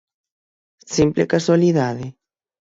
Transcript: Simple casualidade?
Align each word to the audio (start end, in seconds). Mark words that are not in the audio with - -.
Simple 0.95 1.23
casualidade? 1.33 2.05